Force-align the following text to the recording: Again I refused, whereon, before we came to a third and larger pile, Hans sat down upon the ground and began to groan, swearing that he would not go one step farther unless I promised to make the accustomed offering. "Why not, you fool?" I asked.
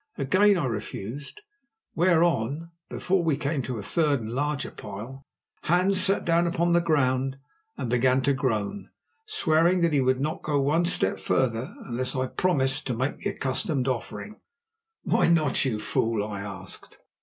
Again 0.17 0.57
I 0.57 0.65
refused, 0.65 1.41
whereon, 1.93 2.71
before 2.89 3.23
we 3.23 3.37
came 3.37 3.61
to 3.61 3.77
a 3.77 3.83
third 3.83 4.19
and 4.21 4.31
larger 4.31 4.71
pile, 4.71 5.21
Hans 5.65 6.01
sat 6.01 6.25
down 6.25 6.47
upon 6.47 6.71
the 6.71 6.81
ground 6.81 7.37
and 7.77 7.87
began 7.87 8.23
to 8.23 8.33
groan, 8.33 8.89
swearing 9.27 9.81
that 9.81 9.93
he 9.93 10.01
would 10.01 10.19
not 10.19 10.41
go 10.41 10.59
one 10.59 10.85
step 10.85 11.19
farther 11.19 11.71
unless 11.85 12.15
I 12.15 12.25
promised 12.25 12.87
to 12.87 12.95
make 12.97 13.17
the 13.17 13.29
accustomed 13.29 13.87
offering. 13.87 14.41
"Why 15.03 15.27
not, 15.27 15.65
you 15.65 15.77
fool?" 15.77 16.25
I 16.25 16.41
asked. 16.41 16.97